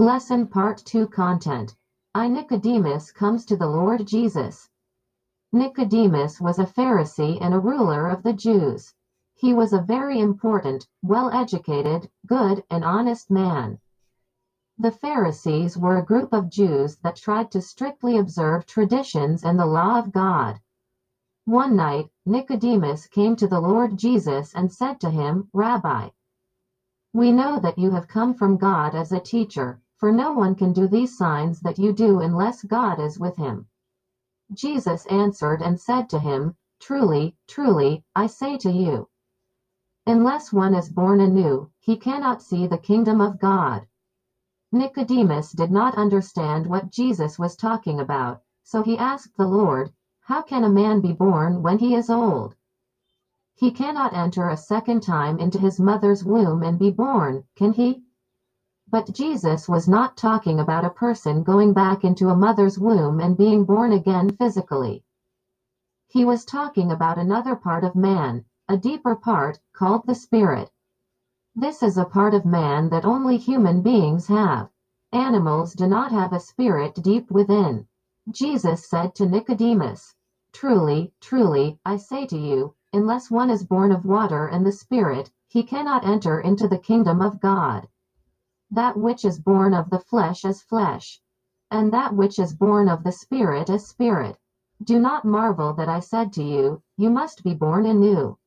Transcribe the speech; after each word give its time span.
Lesson 0.00 0.46
Part 0.46 0.78
2 0.86 1.08
Content 1.08 1.76
I 2.14 2.26
Nicodemus 2.26 3.12
comes 3.12 3.44
to 3.44 3.54
the 3.54 3.68
Lord 3.68 4.06
Jesus. 4.06 4.70
Nicodemus 5.52 6.40
was 6.40 6.58
a 6.58 6.64
Pharisee 6.64 7.36
and 7.38 7.52
a 7.52 7.60
ruler 7.60 8.08
of 8.08 8.22
the 8.22 8.32
Jews. 8.32 8.94
He 9.34 9.52
was 9.52 9.74
a 9.74 9.82
very 9.82 10.18
important, 10.18 10.88
well 11.02 11.30
educated, 11.30 12.10
good, 12.26 12.64
and 12.70 12.82
honest 12.82 13.30
man. 13.30 13.78
The 14.78 14.90
Pharisees 14.90 15.76
were 15.76 15.98
a 15.98 16.06
group 16.06 16.32
of 16.32 16.48
Jews 16.48 16.96
that 17.02 17.16
tried 17.16 17.50
to 17.50 17.60
strictly 17.60 18.16
observe 18.16 18.64
traditions 18.64 19.44
and 19.44 19.58
the 19.58 19.66
law 19.66 19.98
of 19.98 20.12
God. 20.12 20.60
One 21.44 21.76
night, 21.76 22.08
Nicodemus 22.24 23.06
came 23.06 23.36
to 23.36 23.46
the 23.46 23.60
Lord 23.60 23.98
Jesus 23.98 24.54
and 24.54 24.72
said 24.72 24.98
to 25.00 25.10
him, 25.10 25.50
Rabbi, 25.52 26.08
we 27.12 27.32
know 27.32 27.58
that 27.58 27.76
you 27.76 27.90
have 27.90 28.08
come 28.08 28.32
from 28.32 28.56
God 28.56 28.94
as 28.94 29.10
a 29.10 29.18
teacher, 29.20 29.82
for 30.00 30.10
no 30.10 30.32
one 30.32 30.54
can 30.54 30.72
do 30.72 30.88
these 30.88 31.14
signs 31.14 31.60
that 31.60 31.78
you 31.78 31.92
do 31.92 32.20
unless 32.20 32.62
God 32.62 32.98
is 32.98 33.20
with 33.20 33.36
him. 33.36 33.68
Jesus 34.54 35.04
answered 35.06 35.60
and 35.60 35.78
said 35.78 36.08
to 36.08 36.18
him, 36.18 36.56
Truly, 36.80 37.36
truly, 37.46 38.02
I 38.16 38.26
say 38.26 38.56
to 38.56 38.70
you, 38.70 39.10
unless 40.06 40.54
one 40.54 40.74
is 40.74 40.88
born 40.88 41.20
anew, 41.20 41.70
he 41.78 41.98
cannot 41.98 42.40
see 42.40 42.66
the 42.66 42.78
kingdom 42.78 43.20
of 43.20 43.38
God. 43.38 43.86
Nicodemus 44.72 45.52
did 45.52 45.70
not 45.70 45.94
understand 45.96 46.66
what 46.66 46.90
Jesus 46.90 47.38
was 47.38 47.54
talking 47.54 48.00
about, 48.00 48.40
so 48.62 48.82
he 48.82 48.96
asked 48.96 49.36
the 49.36 49.46
Lord, 49.46 49.92
How 50.22 50.40
can 50.40 50.64
a 50.64 50.70
man 50.70 51.02
be 51.02 51.12
born 51.12 51.62
when 51.62 51.78
he 51.78 51.94
is 51.94 52.08
old? 52.08 52.54
He 53.54 53.70
cannot 53.70 54.14
enter 54.14 54.48
a 54.48 54.56
second 54.56 55.02
time 55.02 55.38
into 55.38 55.58
his 55.58 55.78
mother's 55.78 56.24
womb 56.24 56.62
and 56.62 56.78
be 56.78 56.90
born, 56.90 57.44
can 57.54 57.74
he? 57.74 58.02
But 58.90 59.12
Jesus 59.14 59.68
was 59.68 59.88
not 59.88 60.16
talking 60.16 60.60
about 60.60 60.84
a 60.84 60.90
person 60.90 61.44
going 61.44 61.74
back 61.74 62.04
into 62.04 62.30
a 62.30 62.36
mother's 62.36 62.78
womb 62.78 63.20
and 63.20 63.36
being 63.36 63.64
born 63.64 63.92
again 63.92 64.30
physically. 64.36 65.04
He 66.08 66.24
was 66.24 66.44
talking 66.44 66.92
about 66.92 67.18
another 67.18 67.56
part 67.56 67.84
of 67.84 67.96
man, 67.96 68.44
a 68.68 68.78
deeper 68.78 69.16
part, 69.16 69.60
called 69.74 70.06
the 70.06 70.14
spirit. 70.16 70.70
This 71.56 71.82
is 71.84 71.98
a 71.98 72.06
part 72.06 72.34
of 72.34 72.46
man 72.46 72.90
that 72.90 73.04
only 73.04 73.36
human 73.36 73.82
beings 73.82 74.28
have. 74.28 74.70
Animals 75.12 75.74
do 75.74 75.86
not 75.86 76.12
have 76.12 76.32
a 76.32 76.40
spirit 76.40 76.94
deep 77.02 77.30
within. 77.30 77.86
Jesus 78.30 78.88
said 78.88 79.14
to 79.16 79.26
Nicodemus, 79.26 80.14
Truly, 80.54 81.12
truly, 81.20 81.78
I 81.84 81.98
say 81.98 82.26
to 82.28 82.38
you, 82.38 82.74
unless 82.94 83.30
one 83.30 83.50
is 83.50 83.66
born 83.66 83.92
of 83.92 84.06
water 84.06 84.46
and 84.46 84.66
the 84.66 84.72
Spirit, 84.72 85.30
he 85.48 85.64
cannot 85.64 86.06
enter 86.06 86.40
into 86.40 86.68
the 86.68 86.78
kingdom 86.78 87.22
of 87.22 87.40
God. 87.40 87.88
That 88.72 88.96
which 88.96 89.24
is 89.24 89.40
born 89.40 89.74
of 89.74 89.90
the 89.90 89.98
flesh 89.98 90.44
is 90.44 90.62
flesh, 90.62 91.20
and 91.72 91.92
that 91.92 92.14
which 92.14 92.38
is 92.38 92.54
born 92.54 92.88
of 92.88 93.02
the 93.02 93.10
Spirit 93.10 93.68
is 93.68 93.88
spirit. 93.88 94.38
Do 94.84 95.00
not 95.00 95.24
marvel 95.24 95.72
that 95.74 95.88
I 95.88 95.98
said 95.98 96.32
to 96.34 96.44
you, 96.44 96.80
You 96.96 97.10
must 97.10 97.42
be 97.42 97.52
born 97.52 97.84
anew. 97.84 98.38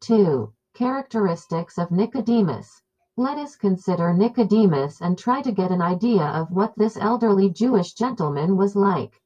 2. 0.00 0.52
Characteristics 0.74 1.78
of 1.78 1.90
Nicodemus. 1.90 2.82
Let 3.16 3.38
us 3.38 3.56
consider 3.56 4.12
Nicodemus 4.12 5.00
and 5.00 5.16
try 5.16 5.40
to 5.40 5.50
get 5.50 5.70
an 5.70 5.80
idea 5.80 6.24
of 6.24 6.50
what 6.50 6.76
this 6.76 6.98
elderly 6.98 7.48
Jewish 7.48 7.94
gentleman 7.94 8.54
was 8.56 8.76
like. 8.76 9.20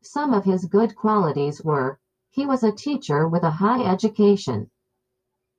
Some 0.00 0.32
of 0.32 0.44
his 0.44 0.64
good 0.64 0.96
qualities 0.96 1.62
were 1.62 1.98
he 2.30 2.46
was 2.46 2.64
a 2.64 2.72
teacher 2.72 3.28
with 3.28 3.42
a 3.42 3.50
high 3.50 3.84
education. 3.84 4.70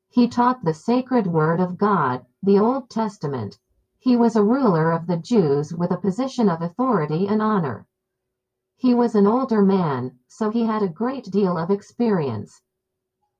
He 0.09 0.27
taught 0.27 0.63
the 0.63 0.73
sacred 0.73 1.27
word 1.27 1.59
of 1.59 1.77
God, 1.77 2.25
the 2.41 2.57
Old 2.57 2.89
Testament. 2.89 3.59
He 4.05 4.15
was 4.15 4.35
a 4.35 4.43
ruler 4.43 4.91
of 4.91 5.07
the 5.07 5.17
Jews 5.17 5.73
with 5.73 5.89
a 5.89 5.97
position 5.97 6.47
of 6.47 6.61
authority 6.61 7.27
and 7.27 7.41
honor. 7.41 7.87
He 8.75 8.93
was 8.93 9.15
an 9.15 9.25
older 9.25 9.63
man, 9.63 10.19
so 10.27 10.51
he 10.51 10.63
had 10.67 10.83
a 10.83 10.87
great 10.87 11.31
deal 11.31 11.57
of 11.57 11.71
experience. 11.71 12.61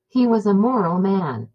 He 0.08 0.26
was 0.26 0.48
a 0.48 0.56
moral 0.56 0.98
man, 0.98 1.50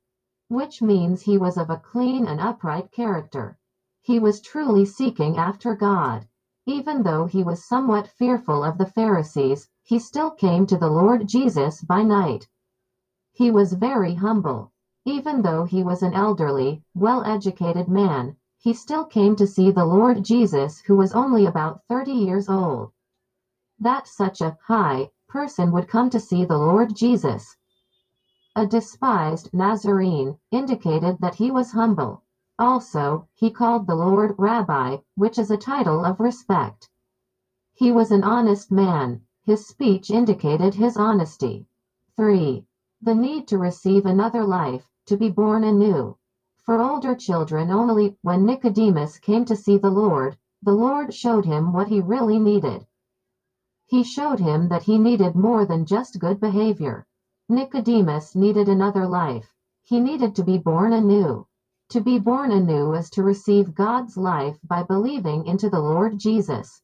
which 0.47 0.81
means 0.81 1.23
he 1.23 1.37
was 1.37 1.59
of 1.59 1.71
a 1.71 1.77
clean 1.77 2.25
and 2.25 2.41
upright 2.41 2.93
character. 2.93 3.59
He 4.01 4.21
was 4.21 4.41
truly 4.41 4.85
seeking 4.85 5.37
after 5.37 5.75
God. 5.75 6.29
Even 6.65 7.03
though 7.03 7.27
he 7.27 7.43
was 7.43 7.67
somewhat 7.67 8.07
fearful 8.07 8.63
of 8.63 8.79
the 8.79 8.87
Pharisees, 8.87 9.69
he 9.83 9.99
still 9.99 10.31
came 10.31 10.67
to 10.67 10.79
the 10.79 10.89
Lord 10.89 11.27
Jesus 11.27 11.83
by 11.83 12.05
night. 12.05 12.47
He 13.33 13.51
was 13.51 13.73
very 13.73 14.15
humble. 14.15 14.71
Even 15.05 15.43
though 15.43 15.65
he 15.65 15.83
was 15.83 16.05
an 16.05 16.15
elderly, 16.15 16.85
well 16.95 17.25
educated 17.25 17.89
man, 17.89 18.37
he 18.63 18.75
still 18.75 19.07
came 19.07 19.35
to 19.35 19.47
see 19.47 19.71
the 19.71 19.87
Lord 19.87 20.23
Jesus 20.23 20.81
who 20.81 20.95
was 20.95 21.13
only 21.13 21.47
about 21.47 21.81
30 21.89 22.13
years 22.13 22.47
old. 22.51 22.93
That 23.79 24.07
such 24.07 24.43
a 24.43 24.59
high 24.67 25.11
person 25.29 25.73
would 25.73 25.89
come 25.89 26.11
to 26.11 26.21
see 26.21 26.45
the 26.45 26.59
Lord 26.59 26.95
Jesus. 26.95 27.57
A 28.55 28.67
despised 28.67 29.49
Nazarene 29.55 30.37
indicated 30.51 31.17
that 31.21 31.37
he 31.37 31.51
was 31.51 31.73
humble. 31.73 32.23
Also, 32.59 33.27
he 33.33 33.51
called 33.51 33.87
the 33.87 33.95
Lord 33.95 34.35
Rabbi, 34.37 34.99
which 35.15 35.39
is 35.39 35.51
a 35.51 35.57
title 35.57 36.05
of 36.05 36.21
respect. 36.21 36.91
He 37.73 37.93
was 37.93 38.11
an 38.11 38.23
honest 38.23 38.71
man, 38.71 39.23
his 39.43 39.67
speech 39.67 40.11
indicated 40.11 40.75
his 40.75 40.99
honesty. 40.99 41.67
3. 42.17 42.67
The 43.01 43.15
need 43.15 43.49
to 43.49 43.57
receive 43.57 44.05
another 44.05 44.45
life, 44.45 44.87
to 45.07 45.17
be 45.17 45.31
born 45.31 45.65
anew. 45.65 46.19
For 46.63 46.81
older 46.81 47.15
children 47.15 47.71
only, 47.71 48.19
when 48.21 48.45
Nicodemus 48.45 49.19
came 49.19 49.47
to 49.47 49.57
see 49.57 49.79
the 49.79 49.91
Lord, 49.91 50.37
the 50.63 50.75
Lord 50.75 51.15
showed 51.15 51.47
him 51.47 51.73
what 51.73 51.89
he 51.89 52.01
really 52.01 52.39
needed. 52.39 52.87
He 53.87 54.05
showed 54.05 54.41
him 54.41 54.69
that 54.69 54.83
he 54.83 54.99
needed 54.99 55.35
more 55.35 55.65
than 55.65 55.87
just 55.87 56.21
good 56.21 56.39
behavior. 56.39 57.07
Nicodemus 57.49 58.37
needed 58.37 58.69
another 58.69 59.07
life. 59.07 59.55
He 59.83 60.01
needed 60.01 60.37
to 60.37 60.45
be 60.45 60.59
born 60.59 60.93
anew. 60.93 61.47
To 61.89 62.01
be 62.01 62.19
born 62.19 62.53
anew 62.53 62.93
is 62.93 63.11
to 63.11 63.25
receive 63.25 63.75
God's 63.75 64.17
life 64.17 64.61
by 64.63 64.83
believing 64.83 65.47
into 65.47 65.71
the 65.71 65.81
Lord 65.81 66.19
Jesus. 66.19 66.83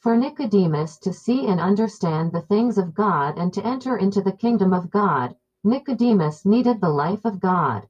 For 0.00 0.16
Nicodemus 0.16 0.98
to 1.00 1.12
see 1.12 1.46
and 1.46 1.60
understand 1.60 2.32
the 2.32 2.40
things 2.40 2.78
of 2.78 2.94
God 2.94 3.38
and 3.38 3.52
to 3.52 3.64
enter 3.64 3.96
into 3.96 4.22
the 4.22 4.32
kingdom 4.32 4.72
of 4.72 4.90
God, 4.90 5.36
Nicodemus 5.62 6.44
needed 6.44 6.80
the 6.80 6.88
life 6.88 7.24
of 7.24 7.38
God. 7.38 7.86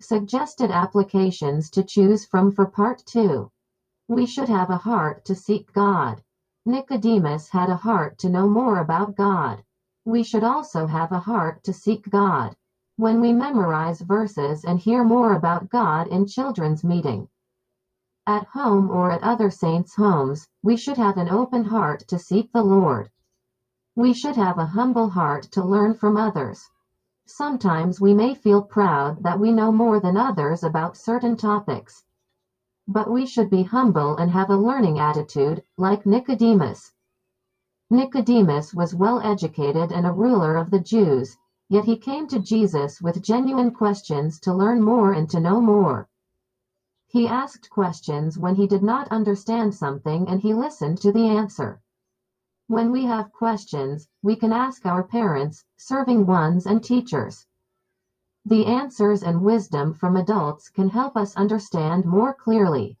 Suggested 0.00 0.70
applications 0.70 1.70
to 1.70 1.82
choose 1.82 2.24
from 2.24 2.52
for 2.52 2.66
part 2.66 3.02
2. 3.06 3.50
We 4.06 4.26
should 4.26 4.48
have 4.48 4.70
a 4.70 4.76
heart 4.76 5.24
to 5.24 5.34
seek 5.34 5.72
God. 5.72 6.22
Nicodemus 6.64 7.48
had 7.48 7.68
a 7.68 7.76
heart 7.76 8.16
to 8.18 8.28
know 8.28 8.48
more 8.48 8.78
about 8.78 9.16
God. 9.16 9.64
We 10.04 10.22
should 10.22 10.44
also 10.44 10.86
have 10.86 11.10
a 11.10 11.18
heart 11.18 11.64
to 11.64 11.72
seek 11.72 12.08
God. 12.08 12.54
When 12.96 13.20
we 13.20 13.32
memorize 13.32 14.00
verses 14.00 14.64
and 14.64 14.78
hear 14.78 15.02
more 15.02 15.34
about 15.34 15.68
God 15.68 16.06
in 16.08 16.26
children's 16.26 16.84
meeting, 16.84 17.28
at 18.28 18.46
home 18.48 18.90
or 18.90 19.10
at 19.10 19.22
other 19.22 19.50
saints' 19.50 19.96
homes, 19.96 20.46
we 20.62 20.76
should 20.76 20.98
have 20.98 21.16
an 21.16 21.30
open 21.30 21.64
heart 21.64 22.06
to 22.08 22.18
seek 22.18 22.52
the 22.52 22.62
Lord. 22.62 23.10
We 23.96 24.12
should 24.12 24.36
have 24.36 24.58
a 24.58 24.66
humble 24.66 25.08
heart 25.08 25.44
to 25.52 25.64
learn 25.64 25.94
from 25.94 26.16
others. 26.16 26.68
Sometimes 27.30 28.00
we 28.00 28.14
may 28.14 28.34
feel 28.34 28.62
proud 28.62 29.22
that 29.22 29.38
we 29.38 29.52
know 29.52 29.70
more 29.70 30.00
than 30.00 30.16
others 30.16 30.64
about 30.64 30.96
certain 30.96 31.36
topics. 31.36 32.02
But 32.86 33.10
we 33.10 33.26
should 33.26 33.50
be 33.50 33.64
humble 33.64 34.16
and 34.16 34.30
have 34.30 34.48
a 34.48 34.56
learning 34.56 34.98
attitude, 34.98 35.62
like 35.76 36.06
Nicodemus. 36.06 36.94
Nicodemus 37.90 38.72
was 38.72 38.94
well 38.94 39.20
educated 39.20 39.92
and 39.92 40.06
a 40.06 40.12
ruler 40.12 40.56
of 40.56 40.70
the 40.70 40.80
Jews, 40.80 41.36
yet 41.68 41.84
he 41.84 41.98
came 41.98 42.26
to 42.28 42.38
Jesus 42.38 43.02
with 43.02 43.22
genuine 43.22 43.72
questions 43.72 44.40
to 44.40 44.54
learn 44.54 44.82
more 44.82 45.12
and 45.12 45.28
to 45.28 45.38
know 45.38 45.60
more. 45.60 46.08
He 47.08 47.28
asked 47.28 47.68
questions 47.68 48.38
when 48.38 48.54
he 48.54 48.66
did 48.66 48.82
not 48.82 49.06
understand 49.08 49.74
something 49.74 50.26
and 50.28 50.40
he 50.40 50.54
listened 50.54 50.98
to 51.02 51.12
the 51.12 51.28
answer. 51.28 51.82
When 52.70 52.92
we 52.92 53.06
have 53.06 53.32
questions, 53.32 54.10
we 54.22 54.36
can 54.36 54.52
ask 54.52 54.84
our 54.84 55.02
parents, 55.02 55.64
serving 55.78 56.26
ones, 56.26 56.66
and 56.66 56.84
teachers. 56.84 57.46
The 58.44 58.66
answers 58.66 59.22
and 59.22 59.40
wisdom 59.40 59.94
from 59.94 60.16
adults 60.16 60.68
can 60.68 60.90
help 60.90 61.16
us 61.16 61.34
understand 61.34 62.04
more 62.04 62.34
clearly. 62.34 62.98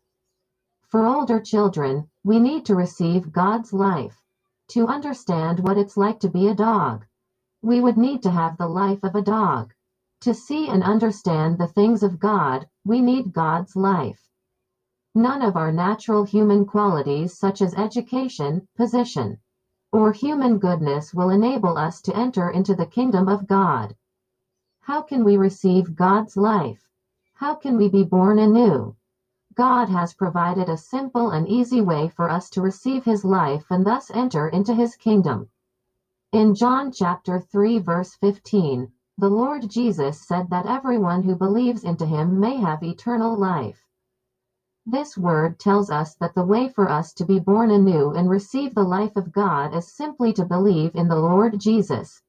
For 0.86 1.04
older 1.04 1.38
children, 1.38 2.08
we 2.24 2.40
need 2.40 2.64
to 2.64 2.74
receive 2.74 3.30
God's 3.30 3.74
life. 3.74 4.22
To 4.68 4.86
understand 4.86 5.60
what 5.60 5.76
it's 5.76 5.98
like 5.98 6.18
to 6.20 6.30
be 6.30 6.48
a 6.48 6.54
dog, 6.54 7.04
we 7.60 7.82
would 7.82 7.98
need 7.98 8.22
to 8.22 8.30
have 8.30 8.56
the 8.56 8.68
life 8.68 9.04
of 9.04 9.14
a 9.14 9.20
dog. 9.20 9.74
To 10.22 10.32
see 10.32 10.66
and 10.68 10.82
understand 10.82 11.58
the 11.58 11.68
things 11.68 12.02
of 12.02 12.18
God, 12.18 12.66
we 12.86 13.02
need 13.02 13.34
God's 13.34 13.76
life. 13.76 14.30
None 15.14 15.42
of 15.42 15.56
our 15.56 15.72
natural 15.72 16.24
human 16.24 16.64
qualities 16.64 17.38
such 17.38 17.60
as 17.60 17.74
education, 17.74 18.66
position, 18.74 19.38
or 19.92 20.12
human 20.12 20.58
goodness 20.58 21.14
will 21.14 21.30
enable 21.30 21.78
us 21.78 22.02
to 22.02 22.14
enter 22.14 22.50
into 22.50 22.74
the 22.74 22.86
kingdom 22.86 23.28
of 23.28 23.46
God. 23.46 23.96
How 24.80 25.00
can 25.02 25.24
we 25.24 25.36
receive 25.36 25.96
God's 25.96 26.36
life? 26.36 26.88
How 27.34 27.54
can 27.54 27.76
we 27.76 27.88
be 27.88 28.04
born 28.04 28.38
anew? 28.38 28.96
God 29.54 29.88
has 29.88 30.14
provided 30.14 30.68
a 30.68 30.76
simple 30.76 31.30
and 31.30 31.48
easy 31.48 31.80
way 31.80 32.08
for 32.08 32.28
us 32.28 32.50
to 32.50 32.62
receive 32.62 33.04
his 33.04 33.24
life 33.24 33.70
and 33.70 33.84
thus 33.84 34.10
enter 34.10 34.48
into 34.48 34.74
his 34.74 34.94
kingdom. 34.94 35.48
In 36.32 36.54
John 36.54 36.92
chapter 36.92 37.40
3 37.40 37.78
verse 37.78 38.14
15, 38.14 38.92
the 39.16 39.30
Lord 39.30 39.68
Jesus 39.70 40.20
said 40.20 40.50
that 40.50 40.66
everyone 40.66 41.22
who 41.22 41.34
believes 41.34 41.82
into 41.82 42.06
him 42.06 42.38
may 42.38 42.58
have 42.58 42.82
eternal 42.82 43.36
life. 43.36 43.87
This 44.90 45.18
word 45.18 45.58
tells 45.58 45.90
us 45.90 46.14
that 46.14 46.34
the 46.34 46.46
way 46.46 46.66
for 46.66 46.88
us 46.88 47.12
to 47.14 47.26
be 47.26 47.38
born 47.38 47.70
anew 47.70 48.12
and 48.12 48.30
receive 48.30 48.74
the 48.74 48.84
life 48.84 49.16
of 49.16 49.30
God 49.32 49.74
is 49.74 49.92
simply 49.94 50.32
to 50.32 50.46
believe 50.46 50.94
in 50.94 51.08
the 51.08 51.20
Lord 51.20 51.60
Jesus. 51.60 52.22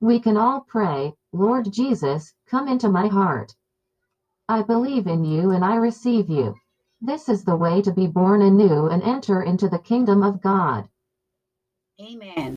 We 0.00 0.18
can 0.18 0.38
all 0.38 0.62
pray, 0.66 1.12
Lord 1.34 1.70
Jesus, 1.70 2.32
come 2.46 2.68
into 2.68 2.88
my 2.88 3.08
heart. 3.08 3.52
I 4.48 4.62
believe 4.62 5.06
in 5.06 5.24
you 5.24 5.50
and 5.50 5.62
I 5.62 5.74
receive 5.76 6.30
you. 6.30 6.54
This 7.02 7.28
is 7.28 7.44
the 7.44 7.56
way 7.56 7.82
to 7.82 7.92
be 7.92 8.06
born 8.06 8.40
anew 8.40 8.86
and 8.86 9.02
enter 9.02 9.42
into 9.42 9.68
the 9.68 9.78
kingdom 9.78 10.22
of 10.22 10.40
God. 10.40 10.88
Amen. 12.00 12.52